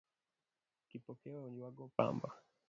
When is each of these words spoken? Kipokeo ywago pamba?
Kipokeo 0.89 1.39
ywago 1.55 1.85
pamba? 1.95 2.29